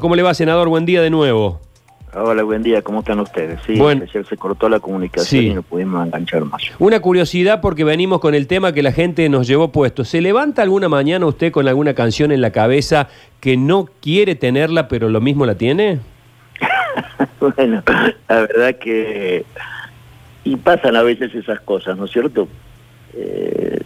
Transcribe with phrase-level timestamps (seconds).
[0.00, 0.68] ¿Cómo le va, senador?
[0.68, 1.60] Buen día de nuevo.
[2.14, 3.58] Hola, buen día, ¿cómo están ustedes?
[3.66, 5.48] Sí, Buen- ayer se cortó la comunicación Sí.
[5.48, 6.62] y no pudimos enganchar más.
[6.78, 10.04] Una curiosidad porque venimos con el tema que la gente nos llevó puesto.
[10.04, 13.08] ¿Se levanta alguna mañana usted con alguna canción en la cabeza
[13.40, 15.98] que no quiere tenerla, pero lo mismo la tiene?
[17.40, 17.82] bueno,
[18.28, 19.44] la verdad que...
[20.44, 22.46] Y pasan a veces esas cosas, ¿no es cierto?
[23.14, 23.80] Eh,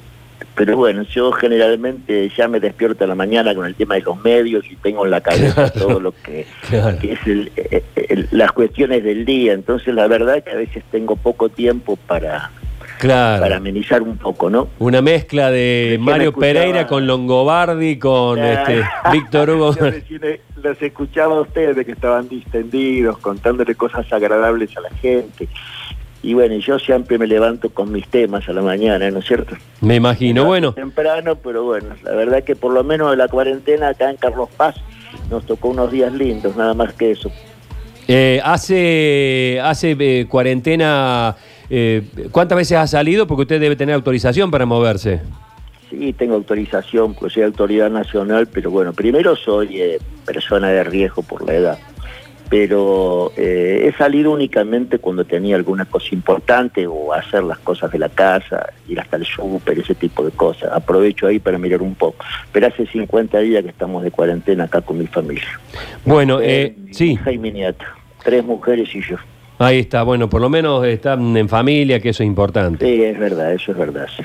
[0.54, 4.22] pero bueno, yo generalmente ya me despierto a la mañana con el tema de los
[4.22, 6.98] medios y tengo en la cabeza todo lo que, Claro.
[6.98, 9.52] que es el- eh, el- las cuestiones del día.
[9.52, 12.50] Entonces la verdad que a veces tengo poco tiempo para,
[12.98, 13.42] Claro.
[13.42, 14.68] para amenizar un poco, ¿no?
[14.78, 18.82] Una mezcla de Recién Mario escuchaba- Pereira con Longobardi, con este,
[19.12, 19.74] Víctor Hugo.
[19.78, 20.20] Yo recién
[20.62, 25.48] los escuchaba a ustedes que estaban distendidos, contándole cosas agradables a la gente.
[26.22, 29.56] Y bueno, yo siempre me levanto con mis temas a la mañana, ¿no es cierto?
[29.80, 30.44] Me imagino.
[30.44, 34.16] Bueno, Temprano, pero bueno, la verdad que por lo menos en la cuarentena acá en
[34.16, 34.76] Carlos Paz
[35.30, 37.30] nos tocó unos días lindos, nada más que eso.
[38.06, 41.36] eh, hace, hace eh, cuarentena,
[41.68, 43.26] eh, ¿cuántas veces ha salido?
[43.26, 45.20] Porque usted debe tener autorización para moverse.
[45.90, 51.22] Sí, tengo autorización, pues soy autoridad nacional, pero bueno, primero soy eh, persona de riesgo
[51.22, 51.78] por la edad.
[52.52, 57.98] Pero eh, he salido únicamente cuando tenía alguna cosa importante o hacer las cosas de
[57.98, 60.70] la casa, ir hasta el súper, ese tipo de cosas.
[60.70, 62.22] Aprovecho ahí para mirar un poco.
[62.52, 65.48] Pero hace 50 días que estamos de cuarentena acá con mi familia.
[66.04, 67.86] Bueno, eh, mi sí, hija y mi nieta.
[68.22, 69.16] Tres mujeres y yo.
[69.58, 70.02] ahí está.
[70.02, 72.84] Bueno, por lo menos están en familia, que eso es importante.
[72.84, 74.06] Sí, es verdad, eso es verdad.
[74.14, 74.22] sí.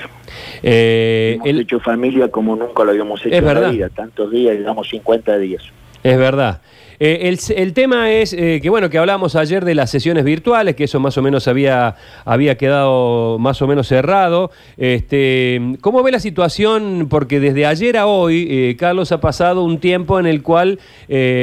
[0.62, 3.88] Eh, Hemos el- hecho familia como nunca lo habíamos hecho Es en la vida.
[3.88, 5.62] Tantos días, digamos 50 días.
[6.02, 6.60] Es verdad.
[7.00, 10.84] Eh, el, tema es eh, que, bueno, que hablábamos ayer de las sesiones virtuales, que
[10.84, 14.50] eso más o menos había, había quedado más o menos cerrado.
[14.76, 17.06] Este, ¿Cómo ve la situación?
[17.08, 20.80] Porque desde ayer a hoy, eh, Carlos, ha pasado un tiempo en el cual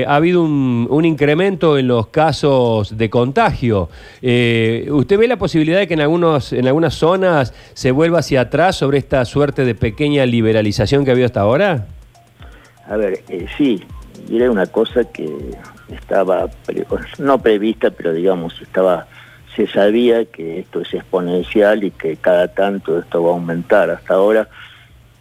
[0.07, 3.89] ha habido un, un incremento en los casos de contagio.
[4.21, 8.75] ¿Usted ve la posibilidad de que en, algunos, en algunas zonas se vuelva hacia atrás
[8.75, 11.88] sobre esta suerte de pequeña liberalización que ha habido hasta ahora?
[12.88, 13.23] A ver,
[13.57, 13.81] sí,
[14.30, 15.30] y era una cosa que
[15.91, 16.86] estaba, pre-
[17.19, 19.08] no prevista, pero digamos, estaba,
[19.56, 23.90] se sabía que esto es exponencial y que cada tanto esto va a aumentar.
[23.90, 24.47] Hasta ahora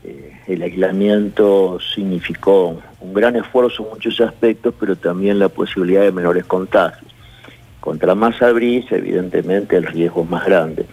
[0.04, 6.12] eh, el aislamiento significó un gran esfuerzo en muchos aspectos, pero también la posibilidad de
[6.12, 7.10] menores contagios.
[7.80, 10.86] Contra más abrís, evidentemente el riesgo es más grande.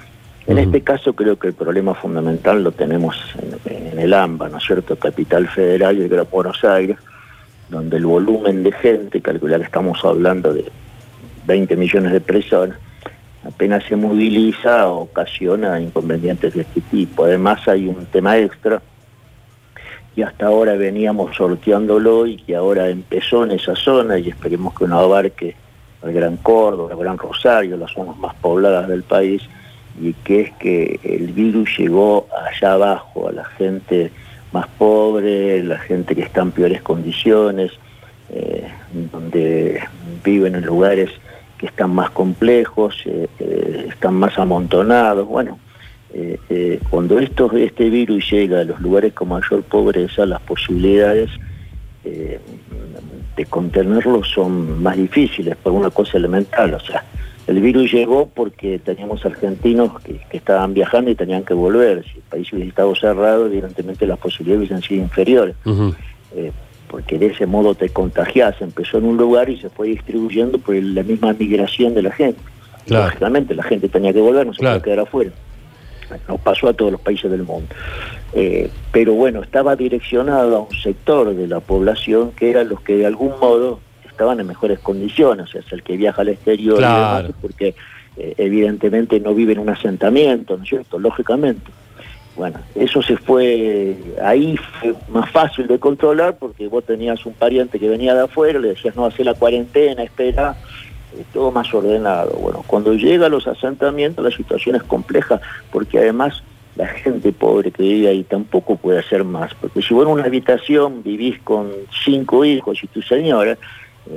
[0.48, 3.16] En este caso creo que el problema fundamental lo tenemos
[3.66, 4.98] en, en el AMBA, ¿no es cierto?
[4.98, 6.98] Capital Federal y el Gran Buenos Aires,
[7.72, 10.66] donde el volumen de gente, calcular estamos hablando de
[11.48, 12.78] 20 millones de personas,
[13.48, 17.24] apenas se moviliza, ocasiona inconvenientes de este tipo.
[17.24, 18.82] Además hay un tema extra,
[20.14, 24.86] y hasta ahora veníamos sorteándolo y que ahora empezó en esa zona y esperemos que
[24.86, 25.56] no abarque
[26.04, 29.42] al Gran Córdoba, al Gran Rosario, las zonas más pobladas del país,
[30.02, 34.12] y que es que el virus llegó allá abajo, a la gente
[34.52, 37.72] más pobre, la gente que está en peores condiciones,
[38.30, 38.68] eh,
[39.12, 39.82] donde
[40.24, 41.10] viven en lugares
[41.58, 45.28] que están más complejos, eh, eh, están más amontonados.
[45.28, 45.60] Bueno,
[46.90, 51.30] cuando esto, este virus llega a los lugares con mayor pobreza, las posibilidades
[52.04, 56.74] de contenerlo son más difíciles por una cosa elemental.
[56.74, 57.06] O sea,
[57.52, 62.04] el virus llegó porque teníamos argentinos que, que estaban viajando y tenían que volver.
[62.06, 65.56] Si el país hubiese estado cerrado, evidentemente las posibilidades hubiesen sido inferiores.
[66.36, 66.52] Eh,
[66.88, 68.62] porque de ese modo te contagiás.
[68.62, 72.40] Empezó en un lugar y se fue distribuyendo por la misma migración de la gente.
[72.86, 73.06] Claro.
[73.06, 74.80] Lógicamente la gente tenía que volver, no se Claro.
[74.80, 75.32] podía quedar afuera.
[76.28, 77.68] Nos pasó a todos los países del mundo.
[78.34, 82.98] Eh, pero bueno, estaba direccionado a un sector de la población que eran los que
[82.98, 83.80] de algún modo
[84.22, 87.74] estaban en mejores condiciones, o sea, es el que viaja al exterior y demás, porque
[88.18, 91.00] eh, evidentemente no vive en un asentamiento, ¿no es cierto?
[91.00, 91.72] Lógicamente.
[92.36, 97.80] Bueno, eso se fue, ahí fue más fácil de controlar porque vos tenías un pariente
[97.80, 100.56] que venía de afuera, le decías, no, hace la cuarentena, espera,
[101.18, 102.38] eh, todo más ordenado.
[102.38, 105.42] Bueno, cuando llega a los asentamientos la situación es compleja
[105.72, 106.44] porque además
[106.76, 110.26] la gente pobre que vive ahí tampoco puede hacer más, porque si vos en una
[110.26, 111.72] habitación vivís con
[112.06, 113.58] cinco hijos y tu señora,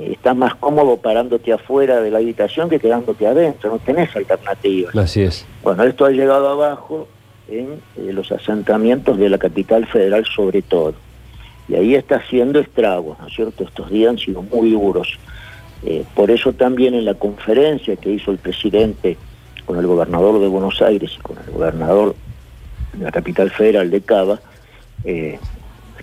[0.03, 4.95] estás más cómodo parándote afuera de la habitación que quedándote adentro, no tenés alternativas.
[4.95, 5.45] Así es.
[5.63, 7.07] Bueno, esto ha llegado abajo
[7.47, 10.93] en eh, los asentamientos de la capital federal sobre todo.
[11.67, 13.63] Y ahí está haciendo estragos, ¿no es cierto?
[13.63, 15.17] Estos días han sido muy duros.
[15.83, 19.17] Eh, por eso también en la conferencia que hizo el presidente
[19.65, 22.15] con el gobernador de Buenos Aires y con el gobernador
[22.93, 24.39] de la capital federal de Cava,
[25.03, 25.39] eh,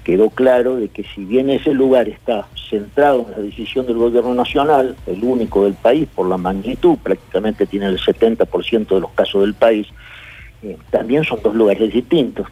[0.04, 4.34] quedó claro de que si bien ese lugar está centrado en la decisión del gobierno
[4.34, 9.43] nacional, el único del país por la magnitud, prácticamente tiene el 70% de los casos
[9.43, 9.88] del país,
[10.62, 12.46] eh, también son dos lugares distintos.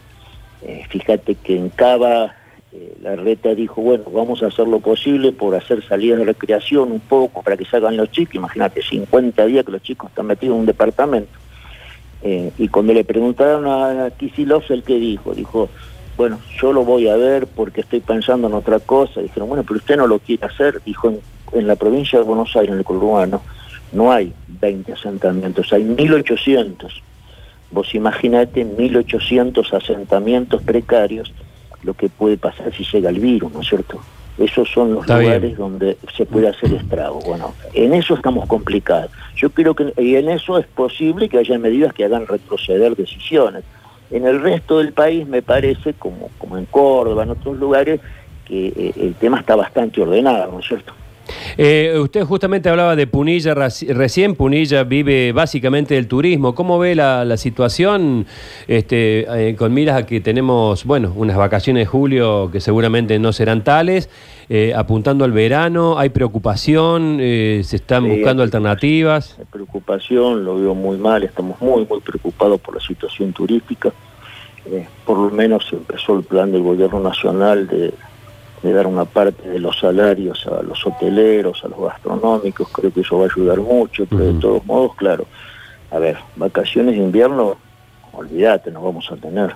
[0.62, 2.34] Eh, fíjate que en Cava
[2.72, 6.92] eh, la reta dijo, bueno, vamos a hacer lo posible por hacer salidas de recreación
[6.92, 10.54] un poco para que salgan los chicos, imagínate, 50 días que los chicos están metidos
[10.54, 11.38] en un departamento.
[12.22, 15.70] y cuando le preguntaron a Kisilov, el que dijo, dijo,
[16.16, 19.20] bueno, yo lo voy a ver porque estoy pensando en otra cosa.
[19.20, 20.82] Dijeron, bueno, pero usted no lo quiere hacer.
[20.84, 21.12] Dijo,
[21.52, 23.42] en, la provincia de Buenos Aires, en el conurbano,
[23.92, 27.02] no hay 20 asentamientos, hay 1800.
[27.70, 31.32] Vos imaginate 1800 asentamientos precarios,
[31.82, 34.00] lo que puede pasar si llega el virus, ¿no es cierto?
[34.38, 37.20] Esos son los lugares donde se puede hacer estrago.
[37.20, 39.10] Bueno, en eso estamos complicados.
[39.36, 43.64] Yo creo que y en eso es posible que haya medidas que hagan retroceder decisiones.
[44.10, 48.00] En el resto del país me parece, como, como en Córdoba, en otros lugares,
[48.44, 50.92] que eh, el tema está bastante ordenado, ¿no es cierto?
[51.56, 54.34] Eh, usted justamente hablaba de Punilla recién.
[54.34, 56.54] Punilla vive básicamente del turismo.
[56.54, 58.26] ¿Cómo ve la, situación
[58.66, 63.32] este, eh, con miras a que tenemos, bueno, unas vacaciones de julio que seguramente no
[63.32, 64.10] serán tales,
[64.48, 65.98] eh, apuntando al verano?
[65.98, 67.18] ¿Hay preocupación?
[67.18, 69.36] ¿Se están buscando alternativas?
[69.38, 71.22] Hay preocupación, lo veo muy mal.
[71.22, 73.92] Estamos muy, muy preocupados por la situación turística.
[75.04, 77.92] por lo menos empezó el plan del gobierno nacional de
[78.62, 83.00] de dar una parte de los salarios a los hoteleros, a los gastronómicos, creo que
[83.00, 85.26] eso va a ayudar mucho, pero de todos modos, claro,
[85.90, 87.56] a ver, vacaciones de invierno,
[88.12, 89.54] olvídate, no vamos a tener.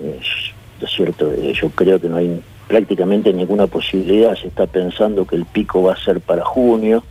[0.00, 5.36] es cierto, eh, yo creo que no hay prácticamente ninguna posibilidad, se está pensando que
[5.36, 7.04] el pico va a ser para junio,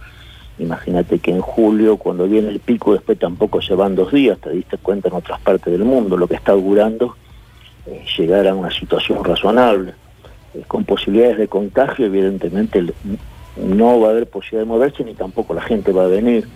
[0.59, 4.49] imagínate que en julio, cuando viene el pico, después tampoco se van dos días, te
[4.49, 7.15] diste cuenta en otras partes del mundo, lo que está durando,
[7.87, 9.93] eh, llegar a una situación razonable.
[10.53, 12.83] Eh, con posibilidades de contagio, evidentemente
[13.57, 16.47] no va a haber posibilidad de moverse ni tampoco la gente va a venir.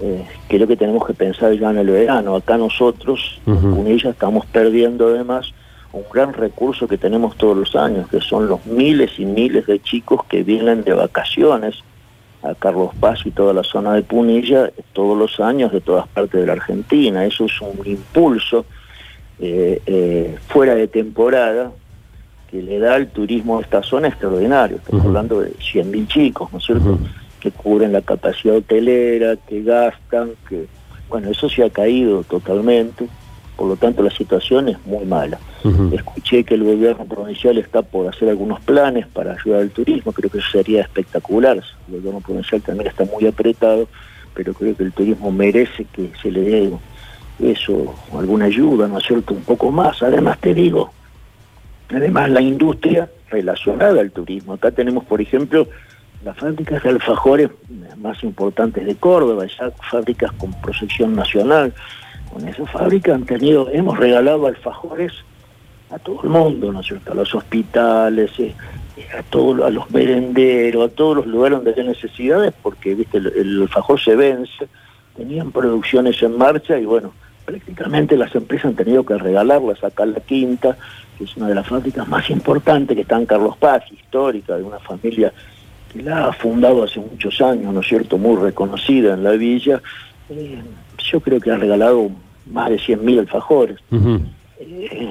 [0.00, 2.36] Eh, creo que tenemos que pensar ya en el verano.
[2.36, 5.52] Acá nosotros, con ella, estamos perdiendo además
[5.92, 9.80] un gran recurso que tenemos todos los años, que son los miles y miles de
[9.80, 11.82] chicos que vienen de vacaciones
[12.42, 16.40] a Carlos Paz y toda la zona de Punilla todos los años de todas partes
[16.40, 17.24] de la Argentina.
[17.24, 18.64] Eso es un impulso
[19.40, 21.72] eh, fuera de temporada
[22.50, 24.76] que le da el turismo a esta zona extraordinario.
[24.76, 26.98] Estamos hablando de 100.000 chicos, ¿no es cierto?
[27.40, 30.66] Que cubren la capacidad hotelera, que gastan, que...
[31.08, 33.08] Bueno, eso se ha caído totalmente,
[33.56, 35.38] por lo tanto la situación es muy mala.
[35.90, 40.30] Escuché que el gobierno provincial está por hacer algunos planes para ayudar al turismo, creo
[40.30, 41.62] que eso sería espectacular.
[41.88, 43.88] El gobierno provincial también está muy apretado,
[44.34, 46.72] pero creo que el turismo merece que se le dé
[47.40, 49.32] eso, alguna ayuda, ¿no es cierto?
[49.32, 50.02] Un poco más.
[50.02, 50.92] Además te digo,
[51.90, 54.54] Además, la industria relacionada al turismo.
[54.54, 55.66] Acá tenemos, por ejemplo,
[56.24, 57.50] las fábricas de alfajores
[57.96, 61.72] más importantes de Córdoba, ya fábricas con proyección nacional.
[62.32, 65.12] Con esas fábricas han tenido, hemos regalado alfajores
[65.90, 67.12] a todo el mundo, ¿no es cierto?
[67.12, 68.54] A los hospitales, eh,
[69.18, 73.28] a todos, a los merenderos, a todos los lugares donde hay necesidades, porque viste el,
[73.28, 74.68] el alfajor se vence,
[75.16, 77.14] tenían producciones en marcha y bueno,
[77.46, 80.76] prácticamente las empresas han tenido que regalarlas acá en la quinta,
[81.18, 84.62] que es una de las fábricas más importantes que está en Carlos Paz, histórica, de
[84.62, 85.32] una familia
[85.92, 89.82] que la ha fundado hace muchos años, ¿no es cierto?, muy reconocida en la villa.
[90.30, 90.62] Eh,
[91.10, 92.10] yo creo que ha regalado
[92.46, 93.78] más de 100.000 alfajores.
[94.60, 95.10] Eh,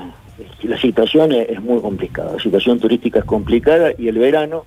[0.63, 4.65] la situación es muy complicada, la situación turística es complicada y el verano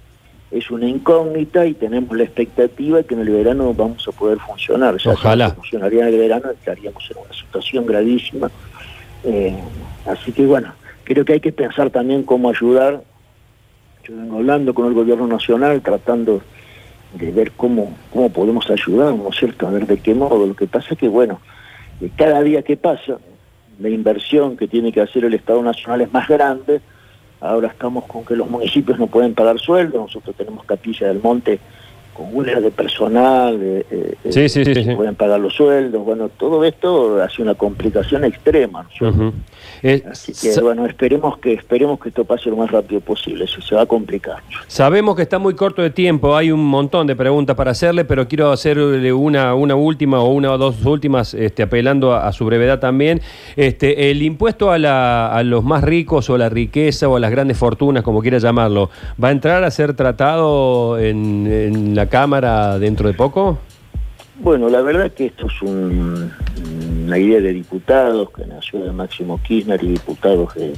[0.50, 4.38] es una incógnita y tenemos la expectativa de que en el verano vamos a poder
[4.40, 4.97] funcionar.
[5.04, 5.50] Ojalá.
[5.50, 8.50] Si funcionaría en el verano estaríamos en una situación gravísima.
[9.23, 9.56] Eh,
[10.06, 10.73] así que bueno,
[11.11, 13.02] creo que hay que pensar también cómo ayudar.
[14.05, 16.40] Yo vengo hablando con el gobierno nacional, tratando
[17.14, 19.67] de ver cómo, cómo podemos ayudar, ¿no es cierto?
[19.67, 20.47] A ver de qué modo.
[20.47, 21.40] Lo que pasa es que, bueno,
[22.14, 23.19] cada día que pasa,
[23.81, 26.81] la inversión que tiene que hacer el Estado Nacional es más grande,
[27.40, 31.59] Ahora estamos con que los municipios no pueden pagar sueldo, nosotros tenemos Capilla del Monte
[32.20, 37.40] con de personal, eh, sí, sí, sí, pueden pagar los sueldos, bueno, todo esto hace
[37.40, 38.86] una complicación extrema.
[39.82, 43.62] Eh, Así que bueno, esperemos que esperemos que esto pase lo más rápido posible, eso
[43.62, 44.38] se va a complicar.
[44.66, 48.28] Sabemos que está muy corto de tiempo, hay un montón de preguntas para hacerle, pero
[48.28, 52.80] quiero hacerle una, una última o una o dos últimas, este, apelando a, su brevedad
[52.80, 53.22] también.
[53.56, 57.20] Este, el impuesto a, la, a los más ricos o a la riqueza o a
[57.20, 58.90] las grandes fortunas, como quiera llamarlo,
[59.22, 63.59] ¿va a entrar a ser tratado en, en la Cámara dentro de poco?
[64.40, 69.83] Bueno, la verdad que esto es una idea de diputados que nació de Máximo Kirchner
[69.83, 70.73] y diputados de,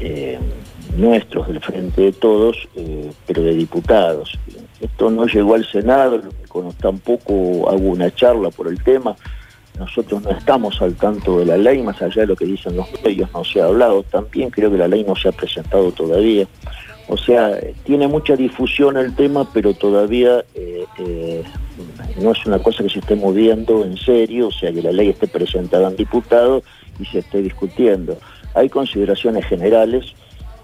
[0.00, 0.38] eh,
[0.96, 4.38] nuestros del Frente de Todos, eh, pero de diputados.
[4.80, 6.20] Esto no llegó al Senado,
[6.80, 9.16] tampoco hago una charla por el tema.
[9.78, 12.88] Nosotros no estamos al tanto de la ley, más allá de lo que dicen los
[13.02, 14.02] medios, no se ha hablado.
[14.02, 16.46] También creo que la ley no se ha presentado todavía.
[17.10, 21.42] O sea, tiene mucha difusión el tema, pero todavía eh, eh,
[22.20, 25.08] no es una cosa que se esté moviendo en serio, o sea, que la ley
[25.08, 26.62] esté presentada en diputados
[27.00, 28.16] y se esté discutiendo.
[28.54, 30.14] Hay consideraciones generales,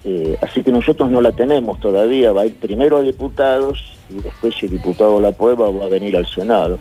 [0.05, 4.23] eh, así que nosotros no la tenemos todavía, va a ir primero a diputados y
[4.23, 6.79] después si el diputado la aprueba va a venir al Senado.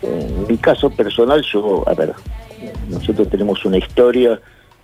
[0.00, 2.14] En mi caso personal, yo, a ver,
[2.88, 4.40] nosotros tenemos una historia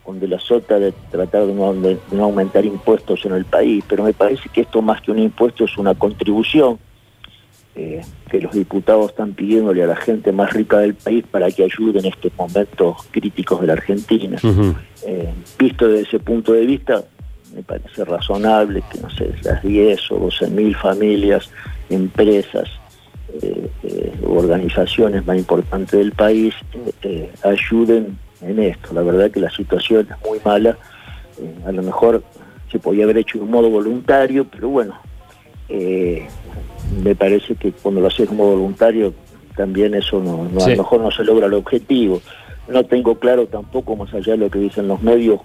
[0.08, 4.48] donde la sota de tratar de no, aumentar impuestos en el país, pero me parece
[4.48, 6.78] que esto más que un impuesto es una contribución
[7.76, 8.00] eh,
[8.30, 12.06] que los diputados están pidiéndole a la gente más rica del país para que ayuden
[12.06, 14.38] en estos momentos críticos de la Argentina.
[15.06, 17.04] Eh, visto desde ese punto de vista,
[17.54, 21.50] me parece razonable que, no sé, las 10 o 12 mil familias,
[21.90, 22.68] empresas,
[23.42, 26.54] eh, eh, organizaciones más importantes del país
[27.02, 28.94] eh, ayuden en esto.
[28.94, 30.76] La verdad que la situación es muy mala.
[31.66, 32.22] a lo mejor
[32.70, 34.94] se podía haber hecho de un modo voluntario, pero bueno,
[35.68, 39.14] me parece que cuando lo haces de modo voluntario
[39.56, 42.20] también eso no, a lo mejor no se logra el objetivo.
[42.68, 45.40] No tengo claro tampoco, más allá de lo que dicen los medios,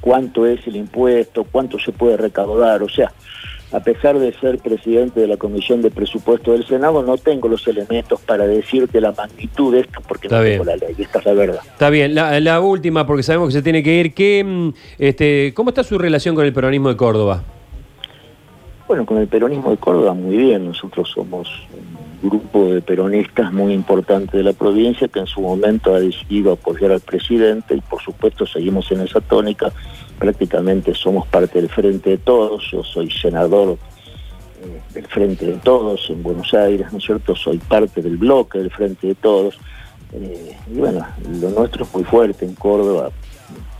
[0.00, 3.12] cuánto es el impuesto, cuánto se puede recaudar, o sea,
[3.72, 7.66] a pesar de ser presidente de la Comisión de Presupuesto del Senado, no tengo los
[7.68, 11.32] elementos para decirte la magnitud de esto porque no tengo la ley, esta es la
[11.34, 11.60] verdad.
[11.64, 15.70] Está bien, la, última, porque sabemos que se tiene que ir, ¿qué, mm, este, ¿cómo
[15.70, 17.44] está su relación con el peronismo de Córdoba?
[18.88, 23.72] Bueno, con el peronismo de Córdoba muy bien, nosotros somos un grupo de peronistas muy
[23.72, 28.02] importante de la provincia que en su momento ha decidido apoyar al presidente y por
[28.02, 29.72] supuesto seguimos en esa tónica,
[30.20, 33.78] prácticamente somos parte del Frente de Todos, yo soy senador
[34.62, 37.34] eh, del Frente de Todos en Buenos Aires, ¿no es cierto?
[37.34, 39.58] Soy parte del bloque del Frente de Todos.
[40.12, 41.06] Eh, y bueno,
[41.40, 43.10] lo nuestro es muy fuerte en Córdoba.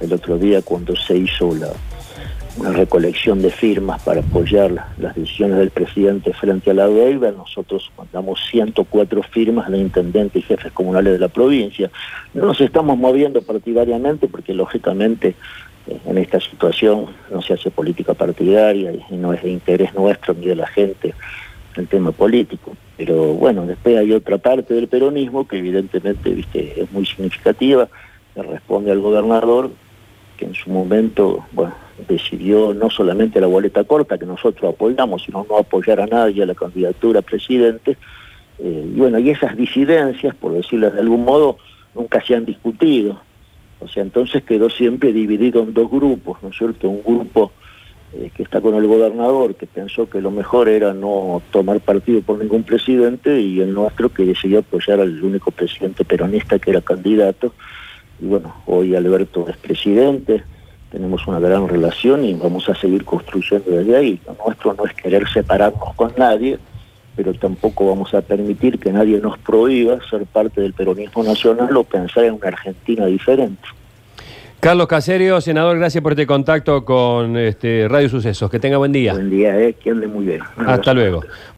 [0.00, 5.70] El otro día cuando se hizo una recolección de firmas para apoyar las decisiones del
[5.70, 7.32] presidente frente a la deuda.
[7.32, 11.90] Nosotros mandamos 104 firmas de intendentes y jefes comunales de la provincia.
[12.32, 15.34] No nos estamos moviendo partidariamente porque lógicamente
[16.04, 20.46] en esta situación no se hace política partidaria y no es de interés nuestro ni
[20.46, 21.14] de la gente
[21.76, 22.76] el tema político.
[22.96, 27.88] Pero bueno, después hay otra parte del peronismo que evidentemente viste, es muy significativa,
[28.34, 29.70] que responde al gobernador
[30.36, 31.44] que en su momento
[32.08, 36.46] decidió no solamente la boleta corta que nosotros apoyamos, sino no apoyar a nadie a
[36.46, 37.98] la candidatura a presidente.
[38.58, 41.58] Eh, y bueno, y esas disidencias, por decirlo de algún modo,
[41.94, 43.20] nunca se han discutido.
[43.80, 46.88] O sea, entonces quedó siempre dividido en dos grupos, ¿no es cierto?
[46.88, 47.52] Un grupo
[48.12, 52.20] eh, que está con el gobernador, que pensó que lo mejor era no tomar partido
[52.20, 56.80] por ningún presidente, y el nuestro que decidió apoyar al único presidente peronista que era
[56.80, 57.54] candidato,
[58.20, 60.42] y bueno, hoy Alberto es presidente,
[60.90, 64.20] tenemos una gran relación y vamos a seguir construyendo desde ahí.
[64.26, 66.58] Lo nuestro no es querer separarnos con nadie,
[67.22, 71.84] pero tampoco vamos a permitir que nadie nos prohíba ser parte del peronismo nacional o
[71.84, 73.60] pensar en una Argentina diferente.
[74.58, 78.50] Carlos Caserio, senador, gracias por este contacto con este Radio Sucesos.
[78.50, 79.12] Que tenga buen día.
[79.12, 80.40] Buen día, eh, que ande muy bien.
[80.66, 81.22] Hasta luego.